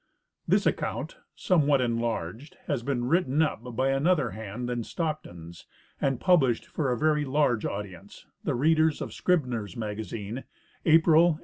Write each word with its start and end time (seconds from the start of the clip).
This 0.47 0.65
account, 0.65 1.17
somewhat 1.35 1.79
enlarged, 1.79 2.57
has 2.65 2.81
been 2.81 3.05
written 3.05 3.39
up 3.43 3.59
by 3.75 3.91
an 3.91 4.07
other 4.07 4.31
hand 4.31 4.67
than 4.67 4.83
Stockton's 4.83 5.67
and 6.01 6.19
published 6.19 6.65
for 6.65 6.91
a 6.91 6.97
very 6.97 7.23
large 7.23 7.67
audi 7.67 7.93
ence, 7.93 8.25
the 8.43 8.55
readers 8.55 8.99
of 8.99 9.13
Scribner's 9.13 9.77
Magazine, 9.77 10.43
April, 10.87 11.25
1891. 11.25 11.39